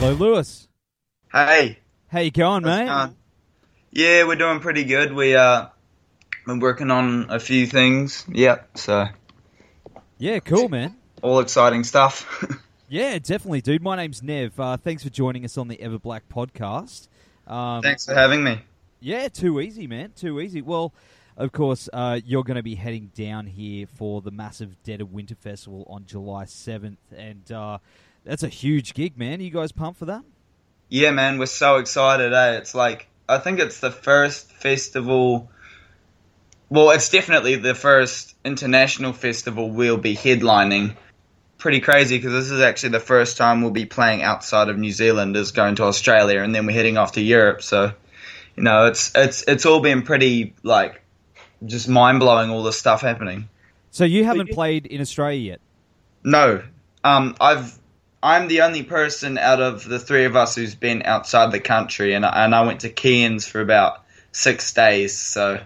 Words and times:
Hello, 0.00 0.12
Lewis. 0.14 0.66
Hey, 1.30 1.78
How 2.08 2.20
you 2.20 2.30
going, 2.30 2.62
how's 2.64 2.78
mate? 2.80 2.86
going? 2.86 3.16
Yeah, 3.92 4.26
we're 4.26 4.36
doing 4.36 4.60
pretty 4.60 4.84
good. 4.84 5.12
We 5.12 5.34
uh, 5.36 5.66
been 6.46 6.58
working 6.58 6.90
on 6.90 7.26
a 7.28 7.38
few 7.38 7.66
things. 7.66 8.24
Yep. 8.32 8.78
So 8.78 9.08
Yeah, 10.18 10.38
cool, 10.40 10.68
man. 10.70 10.96
all 11.22 11.40
exciting 11.40 11.84
stuff. 11.84 12.44
Yeah, 12.92 13.20
definitely, 13.20 13.60
dude. 13.60 13.84
My 13.84 13.94
name's 13.94 14.20
Nev. 14.20 14.58
Uh, 14.58 14.76
thanks 14.76 15.04
for 15.04 15.10
joining 15.10 15.44
us 15.44 15.56
on 15.56 15.68
the 15.68 15.80
Ever 15.80 16.00
Black 16.00 16.24
podcast. 16.28 17.06
Um, 17.46 17.82
Thanks 17.82 18.04
for 18.04 18.14
having 18.14 18.42
me. 18.42 18.62
Yeah, 18.98 19.28
too 19.28 19.60
easy, 19.60 19.86
man. 19.86 20.10
Too 20.16 20.40
easy. 20.40 20.60
Well, 20.60 20.92
of 21.36 21.52
course, 21.52 21.88
uh, 21.92 22.18
you're 22.24 22.42
going 22.42 22.56
to 22.56 22.64
be 22.64 22.74
heading 22.74 23.12
down 23.14 23.46
here 23.46 23.86
for 23.86 24.20
the 24.22 24.32
massive 24.32 24.74
Dead 24.82 25.00
of 25.00 25.12
Winter 25.12 25.36
Festival 25.36 25.86
on 25.88 26.04
July 26.04 26.46
7th, 26.46 26.96
and 27.16 27.52
uh, 27.52 27.78
that's 28.24 28.42
a 28.42 28.48
huge 28.48 28.94
gig, 28.94 29.16
man. 29.16 29.40
Are 29.40 29.42
you 29.42 29.50
guys 29.50 29.72
pumped 29.72 29.98
for 29.98 30.06
that? 30.06 30.22
Yeah, 30.88 31.12
man, 31.12 31.38
we're 31.38 31.46
so 31.46 31.76
excited. 31.76 32.32
Eh? 32.32 32.56
It's 32.56 32.74
like 32.74 33.08
I 33.28 33.38
think 33.38 33.60
it's 33.60 33.80
the 33.80 33.90
first 33.90 34.52
festival. 34.52 35.50
Well, 36.68 36.90
it's 36.90 37.10
definitely 37.10 37.56
the 37.56 37.74
first 37.74 38.34
international 38.44 39.12
festival 39.12 39.70
we'll 39.70 39.96
be 39.96 40.16
headlining. 40.16 40.96
Pretty 41.58 41.80
crazy 41.80 42.16
because 42.16 42.32
this 42.32 42.50
is 42.50 42.60
actually 42.60 42.90
the 42.90 43.00
first 43.00 43.36
time 43.36 43.62
we'll 43.62 43.70
be 43.70 43.86
playing 43.86 44.22
outside 44.22 44.68
of 44.68 44.78
New 44.78 44.92
Zealand, 44.92 45.36
is 45.36 45.52
going 45.52 45.76
to 45.76 45.84
Australia, 45.84 46.40
and 46.40 46.54
then 46.54 46.66
we're 46.66 46.72
heading 46.72 46.96
off 46.96 47.12
to 47.12 47.20
Europe. 47.20 47.62
So, 47.62 47.92
you 48.56 48.62
know, 48.62 48.86
it's 48.86 49.12
it's 49.14 49.44
it's 49.46 49.66
all 49.66 49.80
been 49.80 50.02
pretty 50.02 50.54
like 50.62 51.02
just 51.64 51.88
mind 51.88 52.18
blowing. 52.18 52.50
All 52.50 52.62
this 52.62 52.78
stuff 52.78 53.02
happening. 53.02 53.48
So 53.92 54.04
you 54.04 54.24
haven't 54.24 54.50
played 54.50 54.86
in 54.86 55.00
Australia 55.00 55.52
yet? 55.52 55.60
No, 56.22 56.62
um, 57.04 57.36
I've 57.40 57.78
I'm 58.22 58.48
the 58.48 58.62
only 58.62 58.82
person 58.82 59.38
out 59.38 59.60
of 59.60 59.84
the 59.84 59.98
three 59.98 60.24
of 60.26 60.36
us 60.36 60.54
who's 60.54 60.74
been 60.74 61.02
outside 61.04 61.52
the 61.52 61.60
country, 61.60 62.14
and 62.14 62.24
and 62.24 62.54
I 62.54 62.62
went 62.62 62.80
to 62.80 62.90
Cairns 62.90 63.46
for 63.46 63.60
about 63.60 64.04
six 64.32 64.72
days, 64.74 65.16
so 65.16 65.60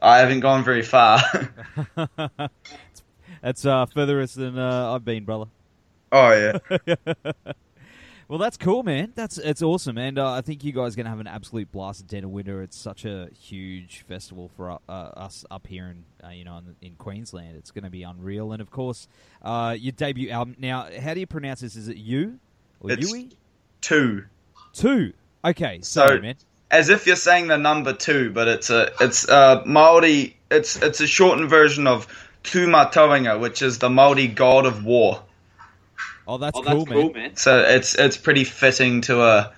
I 0.00 0.18
haven't 0.18 0.40
gone 0.40 0.64
very 0.64 0.82
far. 0.82 1.20
That's 3.42 3.64
uh, 3.64 3.86
furthest 3.86 4.36
than 4.36 4.58
uh, 4.58 4.94
I've 4.94 5.04
been, 5.04 5.24
brother. 5.24 5.46
oh 6.12 6.58
yeah, 6.86 6.94
Well, 8.28 8.38
that's 8.38 8.58
cool, 8.58 8.82
man. 8.82 9.12
That's 9.14 9.38
it's 9.38 9.62
awesome, 9.62 9.96
and 9.96 10.18
uh, 10.18 10.32
I 10.32 10.42
think 10.42 10.62
you 10.62 10.70
guys 10.70 10.92
are 10.92 10.96
gonna 10.98 11.08
have 11.08 11.18
an 11.20 11.26
absolute 11.26 11.72
blast 11.72 12.12
at 12.12 12.24
of 12.24 12.30
Winter. 12.30 12.62
It's 12.62 12.76
such 12.76 13.06
a 13.06 13.30
huge 13.40 14.04
festival 14.06 14.50
for 14.54 14.70
uh, 14.86 14.92
us 14.92 15.46
up 15.50 15.66
here 15.66 15.86
in 15.86 16.04
uh, 16.22 16.30
you 16.32 16.44
know 16.44 16.58
in, 16.58 16.76
in 16.88 16.94
Queensland. 16.96 17.56
It's 17.56 17.70
gonna 17.70 17.88
be 17.88 18.02
unreal, 18.02 18.52
and 18.52 18.60
of 18.60 18.70
course, 18.70 19.08
uh, 19.40 19.74
your 19.78 19.92
debut 19.92 20.28
album. 20.28 20.56
Now, 20.58 20.88
how 21.00 21.14
do 21.14 21.20
you 21.20 21.26
pronounce 21.26 21.60
this? 21.62 21.74
Is 21.74 21.88
it 21.88 21.96
you 21.96 22.38
or 22.80 22.90
It's- 22.92 23.10
Yui? 23.10 23.30
two. 23.80 24.24
Two. 24.74 25.14
Okay, 25.42 25.78
So- 25.80 26.06
sorry, 26.06 26.20
man. 26.20 26.34
As 26.70 26.90
if 26.90 27.06
you're 27.06 27.16
saying 27.16 27.46
the 27.46 27.56
number 27.56 27.94
two, 27.94 28.30
but 28.30 28.46
it's 28.46 28.68
a 28.68 28.90
it's 29.00 29.26
a 29.26 29.62
Maori. 29.64 30.36
It's 30.50 30.76
it's 30.82 31.00
a 31.00 31.06
shortened 31.06 31.48
version 31.48 31.86
of 31.86 32.06
Tūmatauenga, 32.44 33.40
which 33.40 33.62
is 33.62 33.78
the 33.78 33.88
Maori 33.88 34.26
god 34.28 34.66
of 34.66 34.84
war. 34.84 35.22
Oh, 36.26 36.38
that's, 36.38 36.58
cool, 36.60 36.84
man. 37.12 37.36
So 37.36 37.60
it's 37.60 37.94
it's 37.94 38.16
pretty 38.16 38.44
fitting 38.44 39.00
to 39.02 39.22
a 39.22 39.52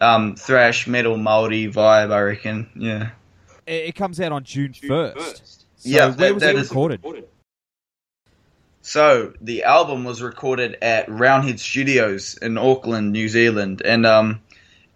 um, 0.00 0.36
thrash 0.36 0.86
metal 0.86 1.16
Maori 1.16 1.66
vibe, 1.68 2.12
I 2.12 2.20
reckon. 2.20 2.68
Yeah. 2.76 3.10
It, 3.66 3.88
it 3.88 3.94
comes 3.94 4.20
out 4.20 4.32
on 4.32 4.44
June 4.44 4.72
first. 4.74 5.66
So 5.76 5.88
Yeah, 5.88 6.06
where 6.08 6.14
that- 6.16 6.34
was 6.34 6.42
that 6.42 6.54
it 6.54 6.60
is- 6.60 6.68
recorded? 6.68 7.00
So 8.82 9.34
the 9.40 9.64
album 9.64 10.04
was 10.04 10.22
recorded 10.22 10.78
at 10.82 11.08
Roundhead 11.08 11.60
Studios 11.60 12.36
in 12.40 12.56
Auckland, 12.56 13.12
New 13.12 13.28
Zealand, 13.28 13.82
and 13.84 14.06
um, 14.06 14.40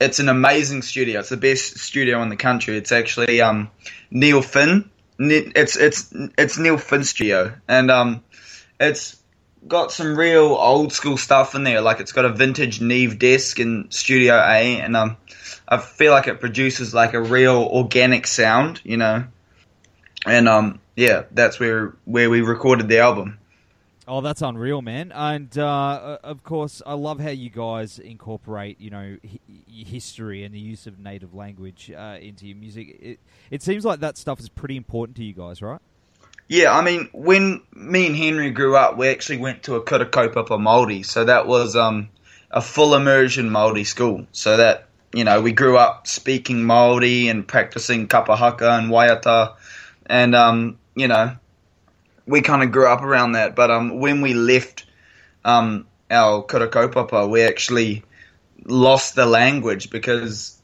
it's 0.00 0.18
an 0.18 0.28
amazing 0.28 0.82
studio. 0.82 1.20
It's 1.20 1.28
the 1.28 1.36
best 1.36 1.78
studio 1.78 2.22
in 2.22 2.28
the 2.30 2.36
country. 2.36 2.76
It's 2.76 2.92
actually 2.92 3.40
um, 3.42 3.70
Neil 4.10 4.40
Finn. 4.42 4.90
It's 5.18 5.76
it's 5.76 6.12
it's 6.38 6.58
Neil 6.58 6.78
Finn 6.78 7.04
studio, 7.04 7.54
and 7.68 7.90
um, 7.90 8.24
it's 8.80 9.16
got 9.66 9.92
some 9.92 10.16
real 10.16 10.54
old 10.54 10.92
school 10.92 11.16
stuff 11.16 11.54
in 11.54 11.64
there. 11.64 11.80
Like 11.80 12.00
it's 12.00 12.12
got 12.12 12.24
a 12.24 12.32
vintage 12.32 12.80
Neve 12.80 13.18
desk 13.18 13.58
in 13.58 13.90
Studio 13.90 14.34
A, 14.34 14.80
and 14.80 14.96
um, 14.96 15.16
I 15.68 15.78
feel 15.78 16.12
like 16.12 16.28
it 16.28 16.40
produces 16.40 16.94
like 16.94 17.14
a 17.14 17.20
real 17.20 17.68
organic 17.72 18.26
sound, 18.26 18.80
you 18.84 18.96
know. 18.96 19.24
And 20.26 20.48
um, 20.48 20.80
yeah, 20.96 21.24
that's 21.32 21.58
where 21.58 21.94
where 22.04 22.30
we 22.30 22.40
recorded 22.40 22.88
the 22.88 22.98
album. 22.98 23.38
Oh, 24.06 24.20
that's 24.20 24.42
unreal, 24.42 24.82
man! 24.82 25.12
And 25.14 25.56
uh, 25.56 26.18
of 26.22 26.44
course, 26.44 26.82
I 26.84 26.92
love 26.92 27.20
how 27.20 27.30
you 27.30 27.48
guys 27.48 27.98
incorporate, 27.98 28.78
you 28.78 28.90
know, 28.90 29.16
hi- 29.24 29.38
history 29.70 30.44
and 30.44 30.54
the 30.54 30.58
use 30.58 30.86
of 30.86 30.98
native 30.98 31.32
language 31.32 31.90
uh, 31.90 32.18
into 32.20 32.46
your 32.46 32.56
music. 32.56 32.98
It, 33.00 33.20
it 33.50 33.62
seems 33.62 33.84
like 33.84 34.00
that 34.00 34.18
stuff 34.18 34.40
is 34.40 34.50
pretty 34.50 34.76
important 34.76 35.16
to 35.16 35.24
you 35.24 35.32
guys, 35.32 35.62
right? 35.62 35.80
Yeah, 36.46 36.76
I 36.76 36.82
mean, 36.82 37.08
when 37.12 37.62
me 37.74 38.06
and 38.06 38.16
Henry 38.16 38.50
grew 38.50 38.76
up, 38.76 38.98
we 38.98 39.08
actually 39.08 39.38
went 39.38 39.62
to 39.64 39.76
a 39.76 39.80
Kura 39.82 40.06
Kaupapa 40.06 40.58
Māori, 40.58 41.04
so 41.04 41.24
that 41.24 41.46
was 41.46 41.74
um, 41.74 42.10
a 42.50 42.60
full 42.60 42.94
immersion 42.94 43.48
Māori 43.48 43.86
school. 43.86 44.26
So 44.32 44.58
that, 44.58 44.88
you 45.14 45.24
know, 45.24 45.40
we 45.40 45.52
grew 45.52 45.78
up 45.78 46.06
speaking 46.06 46.58
Māori 46.58 47.30
and 47.30 47.48
practicing 47.48 48.08
kapahaka 48.08 48.78
and 48.78 48.90
waiata, 48.90 49.54
and, 50.04 50.34
um, 50.34 50.78
you 50.94 51.08
know, 51.08 51.34
we 52.26 52.42
kind 52.42 52.62
of 52.62 52.70
grew 52.70 52.88
up 52.88 53.02
around 53.02 53.32
that. 53.32 53.56
But 53.56 53.70
um, 53.70 53.98
when 53.98 54.20
we 54.20 54.34
left 54.34 54.84
um, 55.46 55.86
our 56.10 56.42
Kura 56.42 56.68
Kaupapa, 56.68 57.28
we 57.28 57.40
actually 57.40 58.02
lost 58.66 59.14
the 59.14 59.24
language 59.24 59.88
because, 59.88 60.60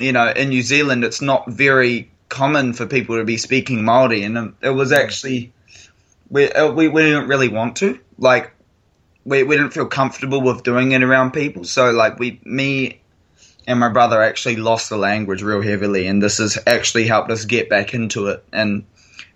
you 0.00 0.12
know, 0.12 0.30
in 0.30 0.48
New 0.48 0.62
Zealand, 0.62 1.04
it's 1.04 1.20
not 1.20 1.50
very 1.50 2.10
common 2.28 2.72
for 2.72 2.86
people 2.86 3.16
to 3.16 3.24
be 3.24 3.36
speaking 3.36 3.80
Māori, 3.80 4.24
and 4.24 4.54
it 4.60 4.70
was 4.70 4.92
actually 4.92 5.52
we, 6.30 6.50
uh, 6.50 6.72
we 6.72 6.88
we 6.88 7.02
didn't 7.02 7.28
really 7.28 7.48
want 7.48 7.76
to 7.76 7.98
like 8.18 8.52
we 9.24 9.42
we 9.42 9.56
didn't 9.56 9.72
feel 9.72 9.86
comfortable 9.86 10.40
with 10.40 10.62
doing 10.62 10.92
it 10.92 11.02
around 11.02 11.32
people. 11.32 11.64
So 11.64 11.90
like 11.90 12.18
we 12.18 12.40
me 12.44 13.00
and 13.66 13.80
my 13.80 13.88
brother 13.88 14.22
actually 14.22 14.56
lost 14.56 14.90
the 14.90 14.96
language 14.96 15.42
real 15.42 15.62
heavily, 15.62 16.06
and 16.06 16.22
this 16.22 16.38
has 16.38 16.58
actually 16.66 17.06
helped 17.06 17.30
us 17.30 17.44
get 17.44 17.68
back 17.68 17.94
into 17.94 18.28
it 18.28 18.44
and 18.52 18.84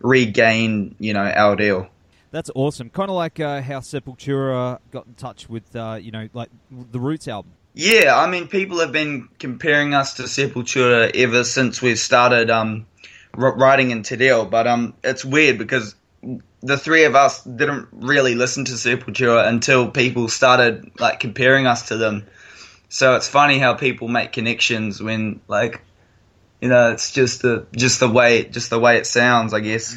regain 0.00 0.94
you 0.99 1.12
know 1.15 1.25
our 1.25 1.56
deal. 1.56 1.88
That's 2.31 2.50
awesome. 2.55 2.91
Kind 2.91 3.09
of 3.09 3.16
like 3.16 3.41
uh, 3.41 3.62
how 3.62 3.81
Sepultura 3.81 4.81
got 4.91 5.06
in 5.06 5.15
touch 5.15 5.49
with, 5.49 5.75
uh, 5.75 5.99
you 6.00 6.10
know, 6.10 6.28
like 6.34 6.50
the 6.70 7.00
Roots 7.00 7.26
album. 7.26 7.53
Yeah, 7.78 8.19
I 8.19 8.28
mean, 8.28 8.49
people 8.49 8.81
have 8.81 8.91
been 8.91 9.28
comparing 9.39 9.94
us 9.94 10.15
to 10.15 10.25
Sepultura 10.25 11.12
ever 11.15 11.44
since 11.44 11.81
we 11.81 11.94
started 11.94 12.50
um, 12.50 12.87
writing 13.37 13.93
in 13.93 14.03
Tadel, 14.03 14.50
but 14.50 14.66
um, 14.66 14.94
it's 15.05 15.25
weird 15.25 15.59
because 15.59 15.94
the 16.61 16.77
three 16.77 17.05
of 17.05 17.15
us 17.15 17.41
didn't 17.44 17.87
really 17.93 18.34
listen 18.34 18.65
to 18.65 18.72
Sepultura 18.72 19.47
until 19.47 19.93
people 19.93 20.27
started 20.27 20.91
like 20.99 21.21
comparing 21.21 21.69
us 21.69 21.87
to 21.87 21.97
them. 21.97 22.26
So 22.88 23.14
it's 23.14 23.29
funny 23.29 23.61
how 23.61 23.75
people 23.75 24.08
make 24.08 24.32
connections 24.32 25.00
when 25.00 25.41
like 25.47 25.81
you 26.61 26.69
know 26.70 26.91
it's 26.91 27.12
just 27.12 27.43
the 27.43 27.64
just 27.76 28.00
the 28.00 28.08
way 28.08 28.43
just 28.43 28.70
the 28.70 28.81
way 28.81 28.97
it 28.97 29.06
sounds, 29.06 29.55
I 29.55 29.61
guess. 29.61 29.97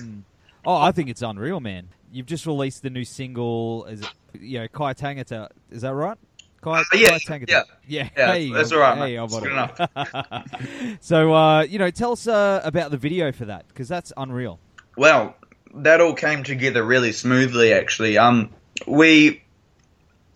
Oh, 0.64 0.76
I 0.76 0.92
think 0.92 1.10
it's 1.10 1.24
unreal, 1.24 1.60
man. 1.60 1.88
You've 2.12 2.28
just 2.28 2.46
released 2.46 2.84
the 2.84 2.92
new 2.92 3.06
single. 3.06 3.86
Is 3.86 4.02
it, 4.02 4.10
you 4.40 4.60
know, 4.60 4.68
Kai 4.68 4.94
Tangata? 4.94 5.50
Is 5.72 5.82
that 5.82 5.96
right? 5.96 6.20
Kai, 6.62 6.80
Uh, 6.80 6.84
yeah, 6.94 7.18
Kai 7.20 7.46
yeah. 7.48 7.64
yeah. 7.88 8.10
Yeah, 8.16 8.34
hey, 8.34 8.52
that's 8.52 8.72
all 8.72 8.80
right, 8.80 8.98
Hey, 8.98 9.18
mate. 9.18 9.30
Got 9.30 9.78
good 9.78 9.90
it. 9.98 10.98
so, 11.02 11.34
uh, 11.34 11.62
you 11.64 11.80
know, 11.80 11.90
tell 11.90 12.14
us 12.14 12.28
uh, 12.28 12.62
about 12.64 12.92
the 12.92 12.98
video 12.98 13.32
for 13.32 13.46
that 13.46 13.68
because 13.68 13.88
that's 13.88 14.14
unreal. 14.16 14.60
Well, 14.96 15.36
that 15.76 16.02
all 16.02 16.14
came 16.14 16.44
together 16.44 16.84
really 16.84 17.12
smoothly, 17.12 17.74
actually. 17.74 18.18
Um, 18.18 18.52
we 18.88 19.42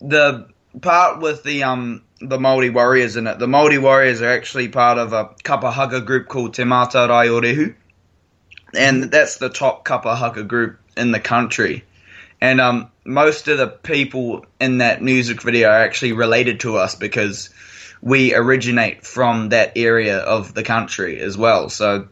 the 0.00 0.48
part 0.80 1.20
with 1.20 1.42
the 1.42 1.62
um 1.62 2.02
the 2.20 2.38
Maori 2.38 2.70
warriors 2.70 3.16
in 3.16 3.26
it. 3.26 3.38
The 3.38 3.48
Maori 3.48 3.78
warriors 3.78 4.22
are 4.22 4.30
actually 4.30 4.68
part 4.68 4.98
of 4.98 5.12
a 5.12 5.26
kapahaka 5.44 6.04
group 6.04 6.28
called 6.28 6.54
Te 6.54 6.62
Matarae 6.62 7.10
i 7.10 7.26
Orehu, 7.28 7.74
and 8.74 9.04
that's 9.04 9.36
the 9.36 9.48
top 9.48 9.84
kapahaka 9.84 10.46
group 10.46 10.78
in 10.96 11.12
the 11.12 11.20
country. 11.20 11.84
And 12.40 12.60
um, 12.60 12.90
most 13.04 13.48
of 13.48 13.58
the 13.58 13.66
people 13.66 14.44
in 14.60 14.78
that 14.78 15.02
music 15.02 15.42
video 15.42 15.68
are 15.68 15.82
actually 15.82 16.12
related 16.12 16.60
to 16.60 16.76
us 16.76 16.94
because 16.94 17.50
we 18.02 18.34
originate 18.34 19.04
from 19.04 19.48
that 19.50 19.72
area 19.76 20.18
of 20.18 20.54
the 20.54 20.62
country 20.62 21.20
as 21.20 21.36
well. 21.36 21.68
So, 21.70 22.08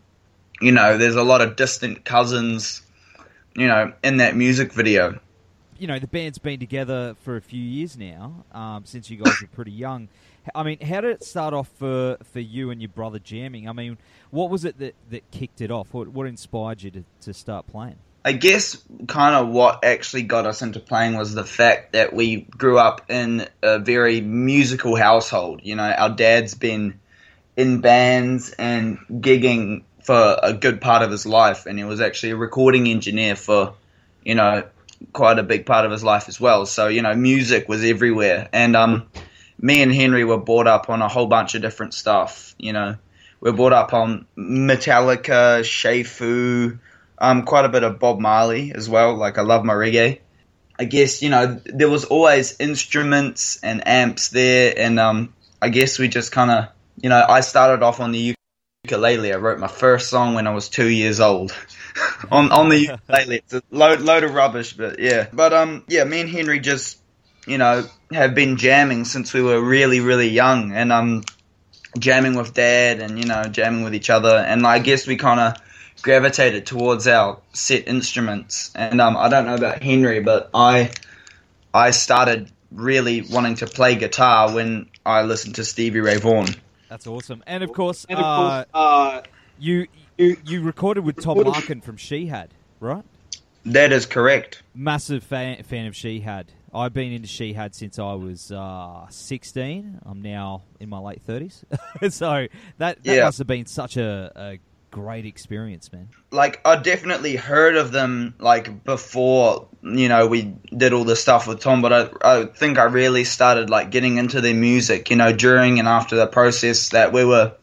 you 0.61 0.73
know, 0.73 0.97
there's 0.97 1.17
a 1.17 1.23
lot 1.23 1.41
of 1.43 1.57
distant 1.57 2.05
cousins, 2.05 2.83
you 3.55 3.67
know, 3.67 3.93
in 4.03 4.17
that 4.19 4.35
music 4.35 4.73
video. 4.73 5.19
You 5.79 5.89
know, 5.89 5.99
the 5.99 6.07
band's 6.07 6.39
been 6.39 6.61
together 6.61 7.17
for 7.23 7.37
a 7.37 7.43
few 7.43 7.63
years 7.63 7.97
now, 7.97 8.45
um, 8.53 8.85
since 8.87 9.11
you 9.11 9.19
guys 9.19 9.41
were 9.43 9.49
pretty 9.49 9.73
young. 9.73 10.09
I 10.55 10.63
mean, 10.63 10.81
how 10.81 11.01
did 11.01 11.11
it 11.11 11.25
start 11.25 11.53
off 11.53 11.69
for, 11.79 12.17
for 12.33 12.41
you 12.41 12.71
and 12.71 12.81
your 12.81 12.91
brother 12.91 13.19
jamming? 13.19 13.69
I 13.69 13.73
mean, 13.73 13.99
what 14.31 14.51
was 14.51 14.65
it 14.65 14.79
that, 14.79 14.95
that 15.11 15.31
kicked 15.31 15.61
it 15.61 15.71
off? 15.71 15.93
What, 15.93 16.09
what 16.09 16.27
inspired 16.27 16.83
you 16.83 16.91
to, 16.93 17.05
to 17.23 17.35
start 17.35 17.67
playing? 17.67 17.97
I 18.25 18.33
guess 18.33 18.83
kind 19.07 19.35
of 19.35 19.49
what 19.49 19.85
actually 19.85 20.23
got 20.23 20.47
us 20.47 20.63
into 20.63 20.81
playing 20.81 21.17
was 21.17 21.35
the 21.35 21.45
fact 21.45 21.93
that 21.93 22.15
we 22.15 22.37
grew 22.37 22.79
up 22.79 23.11
in 23.11 23.47
a 23.63 23.79
very 23.79 24.23
musical 24.23 24.97
household. 24.97 25.61
You 25.63 25.77
know, 25.77 25.85
our 25.85 26.09
dad's 26.09 26.55
been 26.55 27.01
in 27.55 27.83
bands 27.83 28.55
and 28.59 28.99
gigging 29.11 29.83
for 30.03 30.39
a 30.43 30.55
good 30.55 30.81
part 30.81 31.03
of 31.03 31.11
his 31.11 31.27
life, 31.27 31.67
and 31.67 31.79
he 31.79 31.85
was 31.85 32.01
actually 32.01 32.31
a 32.31 32.37
recording 32.37 32.89
engineer 32.89 33.37
for, 33.37 33.75
you 34.25 34.35
know, 34.35 34.65
quite 35.13 35.39
a 35.39 35.43
big 35.43 35.67
part 35.67 35.85
of 35.85 35.93
his 35.93 36.03
life 36.03 36.29
as 36.29 36.41
well. 36.41 36.65
So, 36.65 36.89
you 36.89 37.03
know, 37.03 37.15
music 37.15 37.69
was 37.69 37.85
everywhere. 37.85 38.49
And 38.55 38.75
um, 38.75 39.07
me 39.61 39.83
and 39.83 39.95
Henry 39.95 40.25
were 40.25 40.39
brought 40.39 40.67
up 40.67 40.89
on 40.89 41.03
a 41.03 41.09
whole 41.09 41.27
bunch 41.27 41.55
of 41.55 41.63
different 41.63 41.93
stuff, 41.93 42.55
you 42.59 42.73
know. 42.73 42.97
We're 43.41 43.53
brought 43.53 43.75
up 43.75 43.93
on 43.93 44.27
Metallica, 44.39 45.63
Shea 45.63 46.03
Fu, 46.03 46.79
um, 47.19 47.45
quite 47.45 47.65
a 47.65 47.69
bit 47.69 47.83
of 47.83 47.99
Bob 47.99 48.19
Marley 48.19 48.73
as 48.73 48.89
well. 48.89 49.15
Like 49.15 49.39
I 49.39 49.43
love 49.43 49.65
my 49.65 49.75
reggae. 49.75 50.21
I 50.79 50.85
guess 50.85 51.23
you 51.23 51.31
know 51.31 51.61
there 51.65 51.89
was 51.89 52.05
always 52.05 52.59
instruments 52.59 53.61
and 53.63 53.87
amps 53.87 54.29
there, 54.31 54.75
and 54.77 54.99
um, 54.99 55.35
I 55.63 55.69
guess 55.69 55.99
we 55.99 56.09
just 56.09 56.33
kind 56.33 56.51
of 56.51 56.69
you 57.01 57.09
know 57.09 57.25
I 57.29 57.41
started 57.41 57.85
off 57.85 58.01
on 58.01 58.13
the 58.13 58.35
ukulele. 58.85 59.33
I 59.33 59.37
wrote 59.37 59.59
my 59.59 59.69
first 59.69 60.11
song 60.11 60.35
when 60.35 60.47
I 60.47 60.55
was 60.55 60.69
two 60.69 60.89
years 60.89 61.21
old 61.21 61.57
on 62.31 62.51
on 62.51 62.69
the 62.69 62.79
ukulele. 63.09 63.37
It's 63.37 63.55
a 63.55 63.63
load 63.71 64.01
load 64.01 64.25
of 64.25 64.35
rubbish, 64.35 64.73
but 64.73 64.99
yeah. 64.99 65.29
But 65.33 65.53
um, 65.53 65.85
yeah, 65.89 66.05
me 66.05 66.21
and 66.21 66.31
Henry 66.31 66.59
just 66.59 66.99
you 67.47 67.59
know 67.59 67.87
have 68.11 68.35
been 68.35 68.57
jamming 68.57 69.05
since 69.05 69.33
we 69.33 69.43
were 69.43 69.61
really 69.61 70.01
really 70.01 70.29
young, 70.29 70.73
and 70.73 70.91
um, 70.91 71.23
jamming 71.97 72.35
with 72.35 72.53
dad, 72.53 73.01
and 73.01 73.17
you 73.17 73.27
know 73.27 73.45
jamming 73.45 73.85
with 73.85 73.95
each 73.95 74.11
other, 74.11 74.37
and 74.37 74.67
I 74.67 74.81
guess 74.81 75.07
we 75.07 75.17
kind 75.17 75.39
of 75.39 75.55
gravitated 76.05 76.67
towards 76.67 77.09
our 77.09 77.41
set 77.55 77.89
instruments. 77.89 78.71
And 78.77 79.01
um, 79.01 79.17
I 79.17 79.29
don't 79.29 79.47
know 79.47 79.55
about 79.55 79.83
Henry, 79.83 80.21
but 80.21 80.51
I 80.55 80.91
I 81.73 81.91
started 81.91 82.53
really 82.71 83.23
wanting 83.23 83.57
to 83.57 83.67
play 83.67 83.97
guitar 83.97 84.55
when 84.55 84.89
I 85.05 85.23
listened 85.23 85.57
to 85.57 85.65
Stevie 85.65 86.01
Ray 86.01 86.19
Vaughan. 86.19 86.55
That's 86.89 87.07
awesome. 87.07 87.43
And 87.47 87.65
of 87.65 87.73
course, 87.73 88.07
and 88.09 88.19
of 88.19 88.25
course 88.25 88.67
uh, 88.73 88.77
uh, 88.77 89.23
you, 89.59 89.89
you 90.17 90.37
you 90.45 90.63
recorded 90.63 91.05
with 91.05 91.21
Tom 91.21 91.39
Larkin 91.39 91.81
from 91.81 91.97
Shihad, 91.97 92.51
right? 92.79 93.05
That 93.65 93.91
is 93.93 94.05
correct. 94.05 94.63
Massive 94.75 95.25
fan, 95.25 95.63
fan 95.63 95.87
of 95.87 95.95
Shihad. 95.95 96.49
I've 96.75 96.93
been 96.93 97.13
into 97.13 97.29
Shihad 97.29 97.75
since 97.75 97.99
I 97.99 98.13
was 98.13 98.53
uh, 98.53 99.07
16. 99.09 100.01
I'm 100.05 100.21
now 100.21 100.63
in 100.81 100.91
my 100.91 100.99
late 100.99 101.25
30s. 101.27 101.63
so 102.13 102.47
that, 102.79 103.03
that 103.05 103.17
yeah. 103.17 103.25
must 103.25 103.39
have 103.39 103.47
been 103.47 103.67
such 103.67 103.97
a, 103.97 104.33
a 104.35 104.59
great 104.95 105.27
experience, 105.27 105.93
man. 105.93 106.09
Like 106.31 106.61
I 106.65 106.77
definitely 106.77 107.35
heard 107.35 107.75
of 107.75 107.91
them 107.91 108.35
like 108.39 108.85
before, 108.85 109.67
you 109.83 110.09
know, 110.09 110.29
we 110.29 110.55
did 110.75 110.93
all 110.93 111.03
this 111.03 111.21
stuff 111.21 111.49
with 111.49 111.59
Tom, 111.59 111.83
but 111.83 111.93
I, 111.93 112.41
I 112.41 112.45
think 112.45 112.79
I 112.79 112.85
really 112.85 113.25
started 113.25 113.71
like 113.71 113.91
getting 113.91 114.19
into 114.19 114.41
their 114.41 114.55
music, 114.55 115.11
you 115.11 115.17
know, 115.17 115.33
during 115.33 115.81
and 115.81 115.89
after 115.89 116.15
the 116.15 116.29
process 116.29 116.91
that 116.91 117.13
we 117.13 117.25
were, 117.25 117.55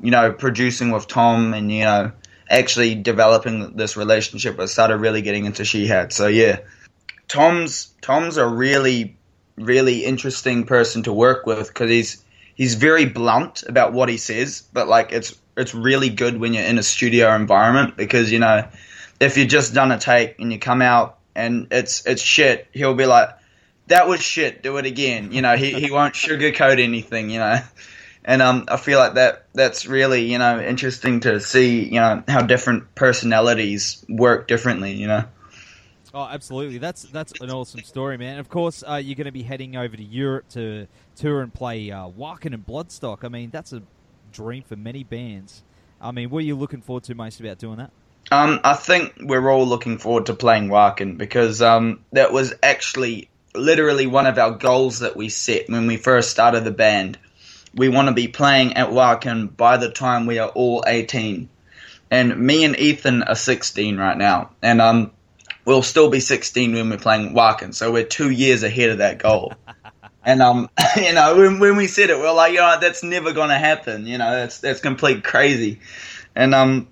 you 0.00 0.12
know, 0.12 0.32
producing 0.32 0.92
with 0.92 1.08
Tom 1.08 1.54
and 1.54 1.72
you 1.72 1.82
know, 1.82 2.12
actually 2.48 2.94
developing 2.94 3.76
this 3.76 3.96
relationship. 3.96 4.60
I 4.60 4.66
started 4.66 4.98
really 4.98 5.22
getting 5.22 5.44
into 5.44 5.64
Shihad. 5.64 6.12
So 6.12 6.28
yeah, 6.28 6.60
Tom's 7.26 7.92
Tom's 8.00 8.36
a 8.36 8.46
really 8.46 9.16
really 9.56 10.04
interesting 10.04 10.66
person 10.66 11.02
to 11.02 11.12
work 11.12 11.46
with 11.46 11.66
because 11.66 11.90
he's 11.90 12.24
he's 12.54 12.76
very 12.76 13.06
blunt 13.06 13.64
about 13.64 13.92
what 13.92 14.08
he 14.08 14.18
says, 14.18 14.62
but 14.72 14.86
like 14.86 15.10
it's 15.10 15.36
it's 15.56 15.74
really 15.74 16.10
good 16.10 16.38
when 16.38 16.54
you're 16.54 16.64
in 16.64 16.78
a 16.78 16.82
studio 16.82 17.34
environment 17.34 17.96
because 17.96 18.30
you 18.30 18.38
know 18.38 18.68
if 19.20 19.36
you've 19.36 19.48
just 19.48 19.74
done 19.74 19.92
a 19.92 19.98
take 19.98 20.38
and 20.38 20.52
you 20.52 20.58
come 20.58 20.82
out 20.82 21.18
and 21.34 21.68
it's 21.70 22.04
it's 22.06 22.22
shit, 22.22 22.66
he'll 22.72 22.94
be 22.94 23.06
like, 23.06 23.30
"That 23.88 24.08
was 24.08 24.20
shit. 24.20 24.62
Do 24.62 24.78
it 24.78 24.86
again." 24.86 25.32
You 25.32 25.42
know, 25.42 25.56
he 25.56 25.72
he 25.72 25.90
won't 25.90 26.14
sugarcoat 26.14 26.80
anything. 26.80 27.30
You 27.30 27.38
know, 27.38 27.58
and 28.24 28.42
um, 28.42 28.64
I 28.68 28.76
feel 28.78 28.98
like 28.98 29.14
that 29.14 29.46
that's 29.54 29.86
really 29.86 30.30
you 30.30 30.38
know 30.38 30.60
interesting 30.60 31.20
to 31.20 31.40
see 31.40 31.84
you 31.84 32.00
know 32.00 32.22
how 32.26 32.42
different 32.42 32.94
personalities 32.94 34.04
work 34.08 34.48
differently. 34.48 34.92
You 34.92 35.08
know. 35.08 35.24
Oh, 36.14 36.24
absolutely. 36.24 36.78
That's 36.78 37.02
that's 37.02 37.38
an 37.42 37.50
awesome 37.50 37.82
story, 37.82 38.16
man. 38.16 38.38
Of 38.38 38.48
course, 38.48 38.82
uh, 38.88 38.94
you're 38.94 39.16
going 39.16 39.26
to 39.26 39.32
be 39.32 39.42
heading 39.42 39.76
over 39.76 39.94
to 39.94 40.02
Europe 40.02 40.48
to 40.50 40.86
tour 41.14 41.42
and 41.42 41.52
play 41.52 41.90
uh, 41.90 42.08
Wacken 42.08 42.54
and 42.54 42.66
Bloodstock. 42.66 43.22
I 43.22 43.28
mean, 43.28 43.50
that's 43.50 43.74
a 43.74 43.82
dream 44.36 44.62
for 44.62 44.76
many 44.76 45.02
bands. 45.02 45.62
I 46.00 46.12
mean, 46.12 46.30
what 46.30 46.38
are 46.38 46.46
you 46.46 46.56
looking 46.56 46.82
forward 46.82 47.04
to 47.04 47.14
most 47.14 47.40
about 47.40 47.58
doing 47.58 47.78
that? 47.78 47.90
Um, 48.30 48.60
I 48.64 48.74
think 48.74 49.14
we're 49.20 49.48
all 49.50 49.66
looking 49.66 49.98
forward 49.98 50.26
to 50.26 50.34
playing 50.34 50.68
Wacken 50.68 51.16
because 51.16 51.62
um, 51.62 52.00
that 52.12 52.32
was 52.32 52.54
actually 52.62 53.30
literally 53.54 54.06
one 54.06 54.26
of 54.26 54.38
our 54.38 54.50
goals 54.50 54.98
that 54.98 55.16
we 55.16 55.28
set 55.28 55.70
when 55.70 55.86
we 55.86 55.96
first 55.96 56.30
started 56.30 56.64
the 56.64 56.70
band. 56.70 57.18
We 57.74 57.88
want 57.88 58.08
to 58.08 58.14
be 58.14 58.28
playing 58.28 58.74
at 58.74 58.90
Wacken 58.90 59.56
by 59.56 59.76
the 59.76 59.90
time 59.90 60.26
we 60.26 60.38
are 60.38 60.48
all 60.48 60.84
18. 60.86 61.48
And 62.10 62.38
me 62.38 62.64
and 62.64 62.78
Ethan 62.78 63.22
are 63.22 63.34
16 63.34 63.96
right 63.96 64.16
now. 64.16 64.50
And 64.62 64.80
um, 64.80 65.12
we'll 65.64 65.82
still 65.82 66.10
be 66.10 66.20
16 66.20 66.74
when 66.74 66.90
we're 66.90 66.98
playing 66.98 67.34
Wacken. 67.34 67.74
So 67.74 67.92
we're 67.92 68.04
two 68.04 68.30
years 68.30 68.62
ahead 68.62 68.90
of 68.90 68.98
that 68.98 69.18
goal. 69.18 69.54
And 70.26 70.42
um, 70.42 70.68
you 70.96 71.14
know, 71.14 71.36
when, 71.36 71.60
when 71.60 71.76
we 71.76 71.86
said 71.86 72.10
it, 72.10 72.18
we 72.18 72.26
are 72.26 72.34
like, 72.34 72.52
you 72.52 72.58
know, 72.58 72.76
that's 72.78 73.02
never 73.02 73.32
going 73.32 73.48
to 73.48 73.58
happen. 73.58 74.06
You 74.06 74.18
know, 74.18 74.30
that's 74.32 74.58
that's 74.58 74.80
complete 74.80 75.24
crazy. 75.24 75.80
And 76.34 76.54
um, 76.54 76.88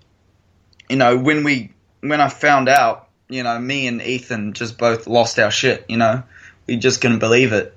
you 0.88 0.96
know, 0.96 1.18
when 1.18 1.44
we 1.44 1.72
when 2.00 2.20
I 2.20 2.28
found 2.28 2.68
out, 2.68 3.08
you 3.28 3.42
know, 3.42 3.58
me 3.58 3.88
and 3.88 4.00
Ethan 4.00 4.52
just 4.52 4.78
both 4.78 5.08
lost 5.08 5.38
our 5.38 5.50
shit. 5.50 5.84
You 5.88 5.96
know, 5.96 6.22
we 6.66 6.76
just 6.76 7.00
couldn't 7.00 7.18
believe 7.18 7.52
it. 7.52 7.76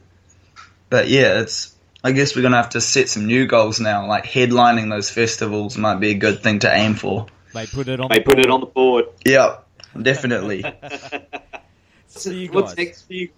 But 0.89 1.09
yeah, 1.09 1.41
it's. 1.41 1.73
I 2.03 2.11
guess 2.11 2.35
we're 2.35 2.43
gonna 2.43 2.57
have 2.57 2.69
to 2.69 2.79
set 2.79 3.09
some 3.09 3.25
new 3.25 3.47
goals 3.47 3.79
now. 3.79 4.07
Like 4.07 4.25
headlining 4.25 4.91
those 4.91 5.09
festivals 5.09 5.77
might 5.77 5.95
be 5.95 6.11
a 6.11 6.13
good 6.13 6.43
thing 6.43 6.59
to 6.59 6.71
aim 6.71 6.93
for. 6.93 7.25
They 7.53 7.65
put 7.65 7.87
it 7.87 7.99
on. 7.99 8.09
They 8.09 8.19
put 8.19 8.37
it 8.39 8.49
on 8.51 8.59
the 8.59 8.67
board. 8.67 9.05
Yeah, 9.25 9.57
definitely. 9.99 10.63
so 12.07 12.29
you 12.29 12.47
guys. 12.47 12.55
What's 12.55 12.77
next 12.77 13.07
for 13.07 13.13
you? 13.13 13.29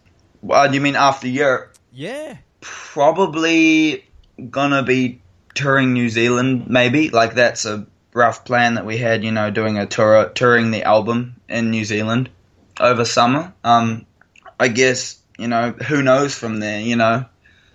Well, 0.42 0.72
you 0.72 0.82
mean 0.82 0.98
after 0.98 1.28
Europe? 1.28 1.78
Yeah. 2.00 2.38
Probably 2.62 4.06
gonna 4.50 4.84
be 4.84 5.22
touring 5.54 5.92
New 5.92 6.08
Zealand, 6.08 6.70
maybe. 6.70 7.10
Like 7.10 7.34
that's 7.34 7.66
a 7.66 7.86
rough 8.14 8.46
plan 8.46 8.76
that 8.76 8.86
we 8.86 8.98
had, 8.98 9.26
you 9.26 9.34
know, 9.34 9.52
doing 9.52 9.78
a 9.78 9.86
tour, 9.86 10.30
touring 10.30 10.72
the 10.72 10.84
album 10.84 11.36
in 11.50 11.72
New 11.72 11.84
Zealand 11.84 12.30
over 12.80 13.04
summer. 13.04 13.54
Um, 13.66 14.06
I 14.58 14.70
guess 14.70 15.22
you 15.38 15.50
know 15.50 15.72
who 15.72 16.02
knows 16.02 16.34
from 16.34 16.62
there. 16.62 16.80
You 16.80 16.96
know, 16.96 17.26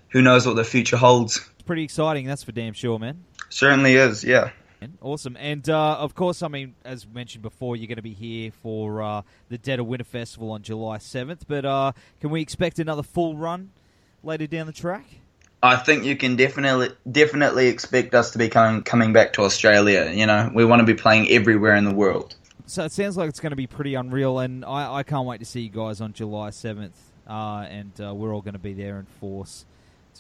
who 0.09 0.23
knows 0.23 0.47
what 0.47 0.57
the 0.57 0.64
future 0.64 0.97
holds. 0.97 1.47
Pretty 1.66 1.85
exciting, 1.85 2.25
that's 2.25 2.45
for 2.45 2.52
damn 2.52 2.73
sure, 2.73 2.99
man. 2.99 3.25
Certainly 3.50 3.97
is, 3.97 4.25
yeah. 4.25 4.52
Awesome. 5.02 5.37
And 5.38 5.69
uh, 5.69 5.97
of 5.97 6.14
course, 6.14 6.43
I 6.43 6.49
mean, 6.49 6.76
as 6.83 7.07
mentioned 7.07 7.43
before, 7.43 7.76
you're 7.76 7.88
going 7.88 7.97
to 7.97 8.02
be 8.02 8.14
here 8.14 8.52
for 8.62 9.02
uh, 9.02 9.23
the 9.50 9.59
Dead 9.59 9.81
of 9.81 9.87
Winter 9.87 10.04
Festival 10.04 10.50
on 10.50 10.62
July 10.62 10.99
7th. 10.99 11.40
But 11.47 11.64
uh, 11.64 11.93
can 12.21 12.28
we 12.31 12.43
expect 12.43 12.78
another 12.78 13.02
full 13.02 13.35
run 13.37 13.71
later 14.25 14.47
down 14.47 14.66
the 14.66 14.73
track? 14.73 15.04
I 15.62 15.76
think 15.76 16.04
you 16.04 16.16
can 16.16 16.37
definitely 16.37 16.90
definitely 17.11 17.69
expect 17.69 18.14
us 18.14 18.33
to 18.33 18.38
be 18.38 18.49
coming 18.49 18.83
coming 18.83 19.12
back 19.12 19.33
to 19.35 19.43
Australia. 19.43 20.11
You 20.12 20.26
know, 20.26 20.50
we 20.54 20.64
want 20.64 20.81
to 20.81 20.87
be 20.87 20.95
playing 20.95 21.31
everywhere 21.31 21.75
in 21.75 21.85
the 21.85 21.95
world. 21.95 22.37
So 22.66 22.85
it 22.85 22.93
sounds 22.93 23.16
like 23.16 23.28
it's 23.28 23.40
going 23.40 23.50
to 23.50 23.57
be 23.57 23.66
pretty 23.66 23.95
unreal, 23.95 24.38
and 24.38 24.64
I, 24.64 24.97
I 24.97 25.02
can't 25.02 25.26
wait 25.26 25.40
to 25.40 25.47
see 25.47 25.61
you 25.62 25.71
guys 25.71 26.00
on 26.00 26.12
July 26.12 26.50
seventh. 26.50 26.99
Uh, 27.26 27.66
and 27.71 27.93
uh, 27.99 28.14
we're 28.14 28.35
all 28.35 28.43
going 28.43 28.52
to 28.52 28.59
be 28.59 28.75
there 28.75 28.99
in 28.99 29.07
force 29.19 29.64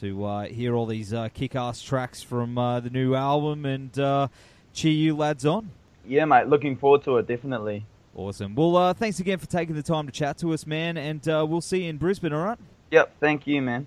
to 0.00 0.24
uh, 0.24 0.44
hear 0.46 0.74
all 0.74 0.86
these 0.86 1.12
uh, 1.12 1.28
kick-ass 1.34 1.82
tracks 1.82 2.22
from 2.22 2.56
uh, 2.56 2.80
the 2.80 2.88
new 2.88 3.14
album 3.14 3.66
and 3.66 3.98
uh, 3.98 4.26
cheer 4.72 4.92
you 4.92 5.14
lads 5.14 5.44
on. 5.44 5.70
Yeah, 6.06 6.24
mate. 6.24 6.46
Looking 6.46 6.76
forward 6.76 7.04
to 7.04 7.18
it. 7.18 7.26
Definitely. 7.26 7.84
Awesome. 8.14 8.54
Well, 8.54 8.94
thanks 8.94 9.20
again 9.20 9.38
for 9.38 9.44
taking 9.44 9.74
the 9.74 9.82
time 9.82 10.06
to 10.06 10.12
chat 10.12 10.38
to 10.38 10.54
us, 10.54 10.66
man, 10.66 10.96
and 10.96 11.20
we'll 11.26 11.60
see 11.60 11.82
you 11.82 11.90
in 11.90 11.98
Brisbane. 11.98 12.32
All 12.32 12.44
right. 12.44 12.58
Yep. 12.90 13.16
Thank 13.20 13.46
you, 13.46 13.60
man. 13.60 13.86